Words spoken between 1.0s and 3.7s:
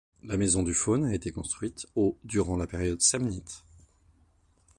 a été construite au durant la période Samnite.